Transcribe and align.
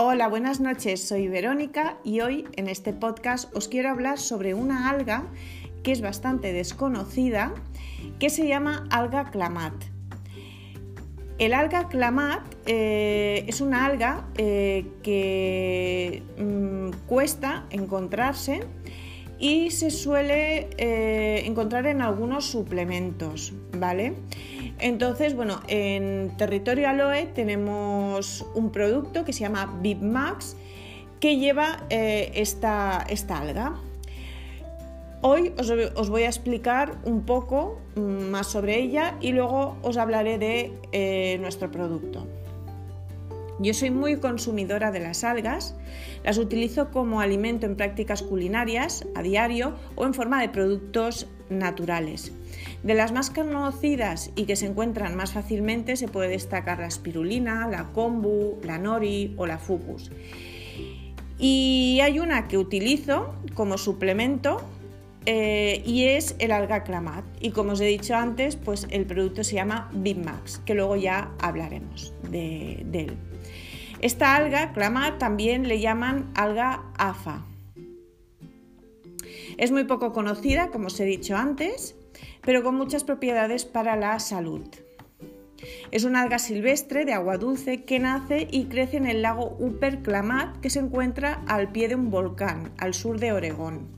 Hola, 0.00 0.28
buenas 0.28 0.60
noches. 0.60 1.08
Soy 1.08 1.26
Verónica 1.26 1.98
y 2.04 2.20
hoy 2.20 2.44
en 2.54 2.68
este 2.68 2.92
podcast 2.92 3.52
os 3.56 3.66
quiero 3.66 3.88
hablar 3.88 4.20
sobre 4.20 4.54
una 4.54 4.90
alga 4.90 5.24
que 5.82 5.90
es 5.90 6.02
bastante 6.02 6.52
desconocida 6.52 7.52
que 8.20 8.30
se 8.30 8.46
llama 8.46 8.86
alga 8.90 9.32
clamat. 9.32 9.74
El 11.38 11.52
alga 11.52 11.88
clamat 11.88 12.42
eh, 12.66 13.44
es 13.48 13.60
una 13.60 13.86
alga 13.86 14.24
eh, 14.36 14.86
que 15.02 16.22
mm, 16.38 16.90
cuesta 17.08 17.66
encontrarse 17.70 18.60
y 19.40 19.72
se 19.72 19.90
suele 19.90 20.68
eh, 20.78 21.42
encontrar 21.44 21.88
en 21.88 22.02
algunos 22.02 22.44
suplementos, 22.44 23.52
¿vale? 23.76 24.14
Entonces, 24.80 25.34
bueno, 25.34 25.60
en 25.66 26.32
territorio 26.36 26.88
aloe 26.88 27.26
tenemos 27.34 28.46
un 28.54 28.70
producto 28.70 29.24
que 29.24 29.32
se 29.32 29.40
llama 29.40 29.78
BibMax 29.82 30.56
que 31.20 31.36
lleva 31.36 31.84
eh, 31.90 32.30
esta, 32.34 33.04
esta, 33.08 33.38
alga. 33.38 33.74
Hoy 35.20 35.52
os, 35.96 36.10
voy 36.10 36.22
a 36.22 36.28
explicar 36.28 36.96
un 37.04 37.22
poco 37.22 37.80
mm, 37.96 38.00
más 38.30 38.46
sobre 38.46 38.78
ella 38.78 39.16
y 39.20 39.32
luego 39.32 39.76
os 39.82 39.96
hablaré 39.96 40.38
de 40.38 40.72
eh, 40.92 41.38
nuestro 41.40 41.72
producto. 41.72 42.26
Yo 43.58 43.74
soy 43.74 43.90
muy 43.90 44.18
consumidora 44.18 44.92
de 44.92 45.00
las 45.00 45.24
algas, 45.24 45.74
las 46.22 46.38
utilizo 46.38 46.92
como 46.92 47.20
alimento 47.20 47.66
en 47.66 47.74
prácticas 47.74 48.22
culinarias 48.22 49.04
a 49.16 49.22
diario 49.22 49.74
o 49.96 50.06
en 50.06 50.14
forma 50.14 50.40
de 50.40 50.48
productos 50.48 51.26
naturales. 51.50 52.32
De 52.82 52.94
las 52.94 53.12
más 53.12 53.30
conocidas 53.30 54.30
y 54.36 54.44
que 54.44 54.56
se 54.56 54.66
encuentran 54.66 55.16
más 55.16 55.32
fácilmente 55.32 55.96
se 55.96 56.08
puede 56.08 56.28
destacar 56.28 56.78
la 56.78 56.86
espirulina, 56.86 57.66
la 57.68 57.92
kombu, 57.92 58.58
la 58.62 58.78
nori 58.78 59.34
o 59.36 59.46
la 59.46 59.58
fucus. 59.58 60.10
Y 61.38 62.00
hay 62.02 62.18
una 62.18 62.48
que 62.48 62.58
utilizo 62.58 63.34
como 63.54 63.78
suplemento 63.78 64.60
eh, 65.26 65.82
y 65.84 66.04
es 66.04 66.34
el 66.38 66.52
alga 66.52 66.84
clamat. 66.84 67.24
Y 67.40 67.50
como 67.50 67.72
os 67.72 67.80
he 67.80 67.84
dicho 67.84 68.14
antes, 68.14 68.56
pues 68.56 68.86
el 68.90 69.06
producto 69.06 69.44
se 69.44 69.54
llama 69.54 69.90
Bitmax, 69.92 70.58
que 70.58 70.74
luego 70.74 70.96
ya 70.96 71.30
hablaremos 71.40 72.14
de, 72.30 72.82
de 72.86 73.00
él. 73.00 73.16
Esta 74.00 74.36
alga, 74.36 74.72
clama, 74.72 75.18
también 75.18 75.68
le 75.68 75.80
llaman 75.80 76.30
alga 76.34 76.84
afa. 76.96 77.44
Es 79.58 79.72
muy 79.72 79.84
poco 79.84 80.12
conocida, 80.12 80.70
como 80.70 80.86
os 80.86 80.98
he 81.00 81.04
dicho 81.04 81.36
antes, 81.36 81.96
pero 82.42 82.62
con 82.62 82.76
muchas 82.76 83.04
propiedades 83.04 83.64
para 83.64 83.96
la 83.96 84.18
salud. 84.20 84.64
Es 85.90 86.04
una 86.04 86.22
alga 86.22 86.38
silvestre 86.38 87.04
de 87.04 87.12
agua 87.12 87.38
dulce 87.38 87.84
que 87.84 87.98
nace 87.98 88.46
y 88.50 88.66
crece 88.66 88.96
en 88.96 89.06
el 89.06 89.22
lago 89.22 89.56
Upper 89.58 90.02
Klamath, 90.02 90.60
que 90.60 90.70
se 90.70 90.78
encuentra 90.78 91.42
al 91.48 91.72
pie 91.72 91.88
de 91.88 91.96
un 91.96 92.10
volcán, 92.10 92.72
al 92.78 92.94
sur 92.94 93.18
de 93.18 93.32
Oregón. 93.32 93.97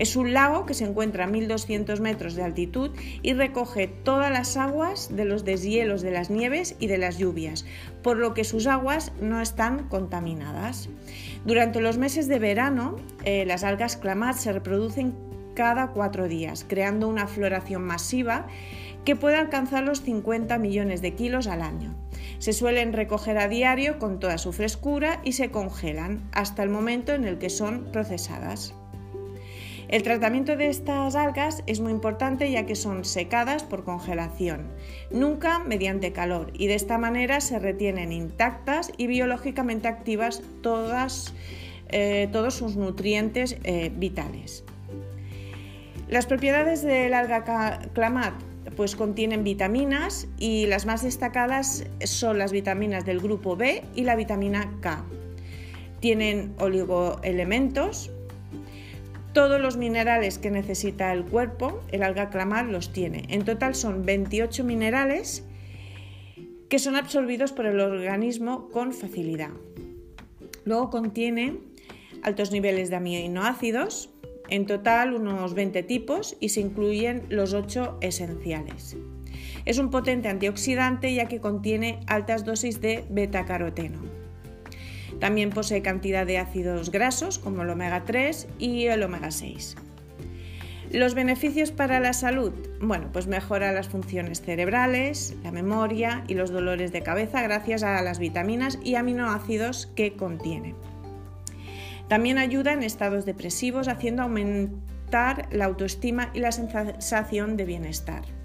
Es 0.00 0.16
un 0.16 0.32
lago 0.32 0.64
que 0.64 0.72
se 0.72 0.86
encuentra 0.86 1.24
a 1.24 1.26
1200 1.26 2.00
metros 2.00 2.34
de 2.34 2.42
altitud 2.42 2.90
y 3.20 3.34
recoge 3.34 3.86
todas 3.86 4.32
las 4.32 4.56
aguas 4.56 5.14
de 5.14 5.26
los 5.26 5.44
deshielos 5.44 6.00
de 6.00 6.10
las 6.10 6.30
nieves 6.30 6.74
y 6.78 6.86
de 6.86 6.96
las 6.96 7.18
lluvias, 7.18 7.66
por 8.02 8.16
lo 8.16 8.32
que 8.32 8.44
sus 8.44 8.66
aguas 8.66 9.12
no 9.20 9.42
están 9.42 9.88
contaminadas. 9.88 10.88
Durante 11.44 11.82
los 11.82 11.98
meses 11.98 12.28
de 12.28 12.38
verano, 12.38 12.96
eh, 13.26 13.44
las 13.44 13.62
algas 13.62 13.98
clamat 13.98 14.36
se 14.36 14.54
reproducen 14.54 15.12
cada 15.54 15.88
cuatro 15.88 16.28
días, 16.28 16.64
creando 16.66 17.06
una 17.06 17.26
floración 17.26 17.82
masiva 17.82 18.46
que 19.04 19.16
puede 19.16 19.36
alcanzar 19.36 19.84
los 19.84 20.00
50 20.00 20.56
millones 20.56 21.02
de 21.02 21.14
kilos 21.14 21.46
al 21.46 21.60
año. 21.60 21.94
Se 22.38 22.54
suelen 22.54 22.94
recoger 22.94 23.36
a 23.36 23.48
diario 23.48 23.98
con 23.98 24.18
toda 24.18 24.38
su 24.38 24.54
frescura 24.54 25.20
y 25.24 25.32
se 25.32 25.50
congelan 25.50 26.22
hasta 26.32 26.62
el 26.62 26.70
momento 26.70 27.12
en 27.12 27.24
el 27.24 27.36
que 27.36 27.50
son 27.50 27.92
procesadas. 27.92 28.72
El 29.90 30.04
tratamiento 30.04 30.56
de 30.56 30.68
estas 30.68 31.16
algas 31.16 31.64
es 31.66 31.80
muy 31.80 31.90
importante 31.90 32.48
ya 32.48 32.64
que 32.64 32.76
son 32.76 33.04
secadas 33.04 33.64
por 33.64 33.82
congelación, 33.82 34.68
nunca 35.10 35.58
mediante 35.58 36.12
calor, 36.12 36.52
y 36.54 36.68
de 36.68 36.76
esta 36.76 36.96
manera 36.96 37.40
se 37.40 37.58
retienen 37.58 38.12
intactas 38.12 38.92
y 38.96 39.08
biológicamente 39.08 39.88
activas 39.88 40.44
todas, 40.62 41.34
eh, 41.88 42.28
todos 42.30 42.54
sus 42.54 42.76
nutrientes 42.76 43.58
eh, 43.64 43.90
vitales. 43.92 44.62
Las 46.06 46.26
propiedades 46.26 46.82
del 46.82 47.12
alga 47.12 47.80
clamat 47.92 48.34
pues 48.76 48.94
contienen 48.94 49.42
vitaminas 49.42 50.28
y 50.38 50.66
las 50.66 50.86
más 50.86 51.02
destacadas 51.02 51.84
son 52.04 52.38
las 52.38 52.52
vitaminas 52.52 53.04
del 53.04 53.18
grupo 53.18 53.56
B 53.56 53.82
y 53.96 54.04
la 54.04 54.14
vitamina 54.14 54.72
K. 54.82 55.04
Tienen 55.98 56.54
oligoelementos, 56.60 58.12
todos 59.32 59.60
los 59.60 59.76
minerales 59.76 60.38
que 60.38 60.50
necesita 60.50 61.12
el 61.12 61.24
cuerpo, 61.24 61.80
el 61.92 62.02
alga 62.02 62.30
clamar 62.30 62.66
los 62.66 62.92
tiene. 62.92 63.24
En 63.28 63.44
total 63.44 63.74
son 63.74 64.04
28 64.04 64.64
minerales 64.64 65.44
que 66.68 66.78
son 66.78 66.96
absorbidos 66.96 67.52
por 67.52 67.66
el 67.66 67.80
organismo 67.80 68.68
con 68.68 68.92
facilidad. 68.92 69.50
Luego 70.64 70.90
contiene 70.90 71.58
altos 72.22 72.52
niveles 72.52 72.90
de 72.90 72.96
aminoácidos, 72.96 74.10
en 74.48 74.66
total 74.66 75.14
unos 75.14 75.54
20 75.54 75.82
tipos 75.84 76.36
y 76.40 76.50
se 76.50 76.60
incluyen 76.60 77.24
los 77.28 77.54
8 77.54 77.98
esenciales. 78.00 78.96
Es 79.64 79.78
un 79.78 79.90
potente 79.90 80.28
antioxidante 80.28 81.14
ya 81.14 81.26
que 81.26 81.40
contiene 81.40 82.00
altas 82.06 82.44
dosis 82.44 82.80
de 82.80 83.04
beta-caroteno. 83.10 84.19
También 85.20 85.50
posee 85.50 85.82
cantidad 85.82 86.26
de 86.26 86.38
ácidos 86.38 86.90
grasos 86.90 87.38
como 87.38 87.62
el 87.62 87.70
omega 87.70 88.04
3 88.04 88.48
y 88.58 88.86
el 88.86 89.02
omega 89.02 89.30
6. 89.30 89.76
Los 90.90 91.14
beneficios 91.14 91.70
para 91.70 92.00
la 92.00 92.12
salud, 92.12 92.52
bueno, 92.80 93.10
pues 93.12 93.28
mejora 93.28 93.70
las 93.70 93.88
funciones 93.88 94.40
cerebrales, 94.40 95.36
la 95.44 95.52
memoria 95.52 96.24
y 96.26 96.34
los 96.34 96.50
dolores 96.50 96.90
de 96.90 97.02
cabeza 97.02 97.42
gracias 97.42 97.84
a 97.84 98.02
las 98.02 98.18
vitaminas 98.18 98.78
y 98.82 98.96
aminoácidos 98.96 99.86
que 99.94 100.16
contiene. 100.16 100.74
También 102.08 102.38
ayuda 102.38 102.72
en 102.72 102.82
estados 102.82 103.24
depresivos 103.24 103.86
haciendo 103.86 104.22
aumentar 104.22 105.48
la 105.52 105.66
autoestima 105.66 106.30
y 106.34 106.40
la 106.40 106.50
sensación 106.50 107.56
de 107.56 107.66
bienestar. 107.66 108.39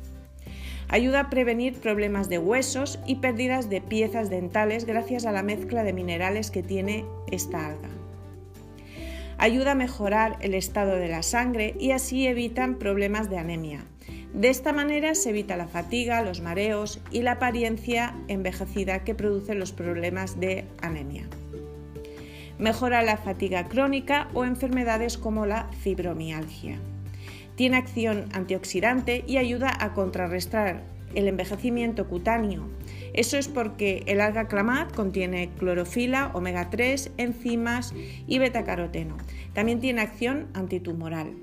Ayuda 0.88 1.22
a 1.22 1.30
prevenir 1.30 1.80
problemas 1.80 2.30
de 2.30 2.38
huesos 2.38 3.00
y 3.08 3.16
pérdidas 3.16 3.70
de 3.70 3.82
piezas 3.82 4.30
dentales 4.30 4.86
gracias 4.86 5.26
a 5.26 5.32
la 5.32 5.42
mezcla 5.42 5.84
de 5.84 5.94
minerales 5.94 6.52
que 6.52 6.62
tiene 6.62 7.06
esta 7.32 7.66
alga. 7.66 7.90
Ayuda 9.38 9.72
a 9.72 9.76
mejorar 9.76 10.38
el 10.42 10.54
estado 10.54 10.96
de 10.96 11.10
la 11.10 11.24
sangre 11.24 11.76
y 11.80 11.92
así 11.92 12.28
evitan 12.28 12.76
problemas 12.76 13.30
de 13.30 13.38
anemia. 13.38 13.84
De 14.34 14.50
esta 14.50 14.74
manera 14.74 15.16
se 15.16 15.32
evita 15.32 15.58
la 15.58 15.68
fatiga, 15.68 16.22
los 16.22 16.42
mareos 16.42 17.02
y 17.12 17.22
la 17.22 17.34
apariencia 17.34 18.16
envejecida 18.28 19.04
que 19.04 19.16
producen 19.16 19.60
los 19.60 19.72
problemas 19.72 20.40
de 20.40 20.66
anemia. 20.82 21.28
Mejora 22.60 23.02
la 23.02 23.18
fatiga 23.18 23.68
crónica 23.68 24.30
o 24.34 24.46
enfermedades 24.46 25.18
como 25.18 25.46
la 25.46 25.70
fibromialgia. 25.82 26.80
Tiene 27.56 27.78
acción 27.78 28.26
antioxidante 28.34 29.24
y 29.28 29.38
ayuda 29.38 29.72
a 29.80 29.94
contrarrestar 29.94 30.84
el 31.14 31.28
envejecimiento 31.28 32.08
cutáneo. 32.08 32.70
Eso 33.14 33.38
es 33.38 33.48
porque 33.48 34.04
el 34.08 34.22
alga 34.22 34.48
clamat 34.48 34.94
contiene 34.94 35.50
clorofila, 35.58 36.32
omega 36.34 36.70
3, 36.70 37.12
enzimas 37.18 37.94
y 38.28 38.40
betacaroteno. 38.40 39.18
También 39.54 39.80
tiene 39.80 40.02
acción 40.02 40.48
antitumoral. 40.54 41.38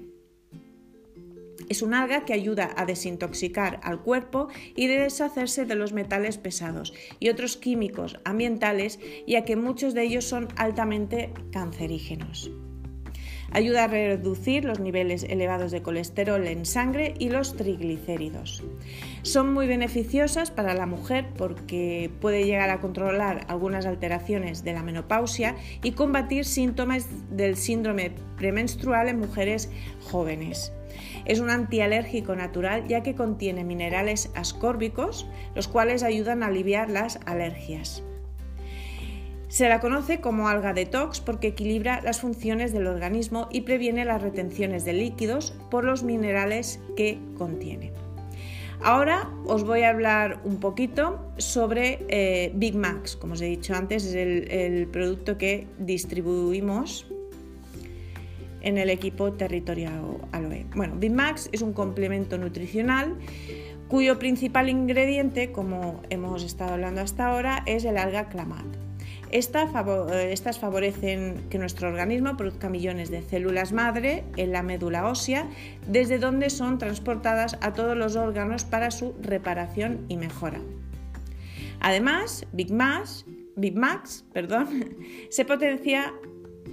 Es 1.69 1.81
un 1.81 1.95
alga 1.95 2.25
que 2.25 2.35
ayuda 2.35 2.75
a 2.77 2.85
desintoxicar 2.85 3.81
al 3.83 4.03
cuerpo 4.03 4.49
y 4.77 4.89
deshacerse 4.89 5.65
de 5.65 5.75
los 5.75 5.93
metales 5.93 6.37
pesados 6.37 6.93
y 7.19 7.31
otros 7.31 7.57
químicos 7.57 8.19
ambientales, 8.25 8.99
ya 9.27 9.45
que 9.45 9.57
muchos 9.57 9.95
de 9.95 10.03
ellos 10.03 10.25
son 10.25 10.49
altamente 10.57 11.33
cancerígenos. 11.51 12.51
Ayuda 13.55 13.85
a 13.85 13.87
reducir 13.87 14.65
los 14.65 14.81
niveles 14.81 15.25
elevados 15.25 15.73
de 15.73 15.83
colesterol 15.83 16.47
en 16.47 16.65
sangre 16.65 17.15
y 17.19 17.29
los 17.29 17.55
triglicéridos. 17.55 18.63
Son 19.21 19.53
muy 19.53 19.67
beneficiosas 19.67 20.51
para 20.51 20.73
la 20.75 20.87
mujer 20.87 21.27
porque 21.37 22.11
puede 22.21 22.47
llegar 22.47 22.71
a 22.71 22.81
controlar 22.81 23.45
algunas 23.49 23.85
alteraciones 23.85 24.65
de 24.65 24.73
la 24.73 24.83
menopausia 24.83 25.55
y 25.83 25.93
combatir 25.93 26.47
síntomas 26.47 27.07
del 27.31 27.57
síndrome 27.57 28.13
premenstrual 28.37 29.09
en 29.09 29.19
mujeres 29.19 29.71
jóvenes. 30.01 30.73
Es 31.25 31.39
un 31.41 31.51
antialérgico 31.51 32.35
natural 32.35 32.89
ya 32.89 33.03
que 33.03 33.15
contiene 33.15 33.65
minerales 33.65 34.31
ascórbicos, 34.35 35.29
los 35.55 35.69
cuales 35.69 36.03
ayudan 36.03 36.43
a 36.43 36.47
aliviar 36.47 36.91
las 36.91 37.21
alergias. 37.27 38.03
Se 39.53 39.69
la 39.69 39.81
conoce 39.81 40.19
como 40.19 40.49
alga 40.49 40.73
detox 40.73 41.21
porque 41.21 41.49
equilibra 41.49 42.01
las 42.01 42.23
funciones 42.23 42.73
del 42.73 42.87
organismo 42.87 43.49
y 43.53 43.61
previene 43.61 44.07
las 44.07 44.23
retenciones 44.23 44.87
de 44.87 44.95
líquidos 44.95 45.55
por 45.71 45.85
los 45.85 46.05
minerales 46.05 46.81
que 46.97 47.19
contiene. 47.37 47.93
Ahora 48.83 49.29
os 49.45 49.65
voy 49.65 49.83
a 49.83 49.91
hablar 49.91 50.41
un 50.45 50.59
poquito 50.59 51.21
sobre 51.37 51.99
eh, 52.09 52.51
Big 52.55 52.75
Max, 52.75 53.15
como 53.15 53.35
os 53.35 53.43
he 53.43 53.45
dicho 53.45 53.75
antes, 53.75 54.07
es 54.07 54.15
el, 54.15 54.89
producto 54.89 55.37
que 55.37 55.67
distribuimos 55.79 57.07
en 58.63 58.79
el 58.79 58.89
equipo 58.89 59.35
territorial 59.35 60.17
Aloe. 60.33 60.65
Bueno, 60.75 60.95
Big 60.97 61.13
Max 61.13 61.51
es 61.53 61.61
un 61.61 61.75
complemento 61.75 62.39
nutricional 62.39 63.19
cuyo 63.89 64.19
principal 64.19 64.71
ingrediente, 64.71 65.53
como 65.53 66.01
hemos 66.09 66.43
estado 66.43 66.73
hablando 66.73 67.03
hasta 67.03 67.27
ahora, 67.27 67.63
es 67.67 67.85
el 67.85 67.99
alga 67.99 68.31
clamat. 68.31 68.92
Eh, 69.33 70.33
estas 70.33 70.59
favorecen 70.59 71.49
que 71.49 71.59
nuestro 71.59 71.89
organismo 71.89 72.37
produzca 72.37 72.69
millones 72.69 73.11
de 73.11 73.23
células 73.23 73.73
madre 73.73 74.25
en 74.37 74.53
la 74.53 74.63
médula 74.63 75.09
ósea, 75.09 75.49
desde 75.89 76.19
donde 76.19 76.51
son 76.51 76.77
transportadas 76.77 77.57
a 77.63 77.73
todos 77.73 77.97
los 77.97 78.15
órganos 78.17 78.65
para 78.65 78.91
su 78.91 79.15
reparación 79.23 80.05
y 80.09 80.19
mejora. 80.19 80.61
Además, 81.81 82.47
Big 82.53 82.71
Max, 82.71 83.25
Big 83.57 83.75
Max 83.75 84.25
perdón, 84.35 84.97
se 85.31 85.47
potencia 85.47 86.13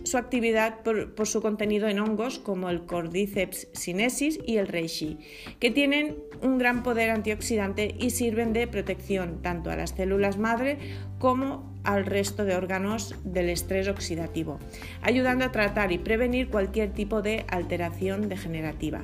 su 0.03 0.17
actividad 0.17 0.81
por, 0.81 1.27
su 1.27 1.41
contenido 1.41 1.87
en 1.87 1.99
hongos 1.99 2.39
como 2.39 2.69
el 2.69 2.85
Cordyceps 2.85 3.67
sinensis 3.73 4.39
y 4.45 4.57
el 4.57 4.67
reishi, 4.67 5.17
que 5.59 5.71
tienen 5.71 6.17
un 6.41 6.57
gran 6.57 6.83
poder 6.83 7.09
antioxidante 7.09 7.95
y 7.97 8.11
sirven 8.11 8.53
de 8.53 8.67
protección 8.67 9.41
tanto 9.41 9.71
a 9.71 9.75
las 9.75 9.91
células 9.91 10.37
madre 10.37 10.77
como 11.17 11.73
al 11.83 12.05
resto 12.05 12.45
de 12.45 12.55
órganos 12.55 13.15
del 13.23 13.49
estrés 13.49 13.87
oxidativo, 13.87 14.59
ayudando 15.01 15.45
a 15.45 15.51
tratar 15.51 15.91
y 15.91 15.97
prevenir 15.97 16.49
cualquier 16.49 16.93
tipo 16.93 17.21
de 17.21 17.45
alteración 17.47 18.29
degenerativa, 18.29 19.01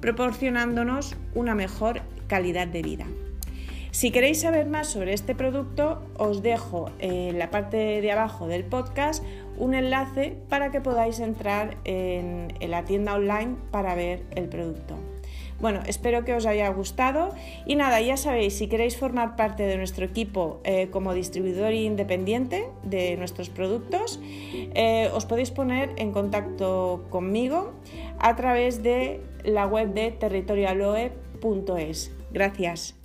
proporcionándonos 0.00 1.16
una 1.34 1.54
mejor 1.54 2.02
calidad 2.26 2.66
de 2.66 2.82
vida. 2.82 3.06
Si 3.94 4.10
queréis 4.10 4.40
saber 4.40 4.66
más 4.66 4.88
sobre 4.88 5.12
este 5.12 5.36
producto, 5.36 6.02
os 6.18 6.42
dejo 6.42 6.90
en 6.98 7.38
la 7.38 7.50
parte 7.50 8.00
de 8.00 8.10
abajo 8.10 8.48
del 8.48 8.64
podcast 8.64 9.22
un 9.58 9.74
enlace 9.74 10.36
para 10.48 10.70
que 10.70 10.80
podáis 10.80 11.20
entrar 11.20 11.76
en, 11.84 12.48
la 12.60 12.84
tienda 12.84 13.14
online 13.14 13.56
para 13.70 13.94
ver 13.94 14.24
el 14.34 14.48
producto. 14.48 14.96
Bueno, 15.60 15.82
espero 15.86 16.24
que 16.24 16.34
os 16.34 16.46
haya 16.46 16.68
gustado 16.70 17.30
y 17.64 17.76
nada, 17.76 18.00
ya 18.00 18.16
sabéis, 18.16 18.58
si 18.58 18.66
queréis 18.66 18.96
formar 18.96 19.36
parte 19.36 19.62
de 19.62 19.76
nuestro 19.76 20.04
equipo 20.04 20.60
eh, 20.64 20.88
como 20.90 21.14
distribuidor 21.14 21.72
independiente 21.72 22.68
de 22.82 23.16
nuestros 23.16 23.50
productos, 23.50 24.18
eh, 24.24 25.10
os 25.14 25.26
podéis 25.26 25.52
poner 25.52 25.90
en 25.96 26.10
contacto 26.12 27.04
conmigo 27.08 27.72
a 28.18 28.34
través 28.34 28.82
de 28.82 29.20
la 29.44 29.64
web 29.66 29.94
de 29.94 30.10
territorialoe.es. 30.10 32.10
Gracias. 32.32 33.03